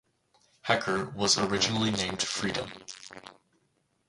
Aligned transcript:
Hecker 0.63 1.11
was 1.11 1.37
originally 1.37 1.91
named 1.91 2.23
Freedom. 2.23 2.71